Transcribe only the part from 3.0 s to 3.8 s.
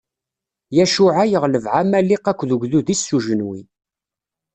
s ujenwi.